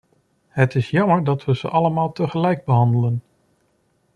Het 0.47 0.75
is 0.75 0.89
jammer 0.89 1.23
dat 1.23 1.45
we 1.45 1.55
ze 1.55 1.67
allemaal 1.69 2.11
tegelijk 2.11 2.65
behandelen. 2.65 3.21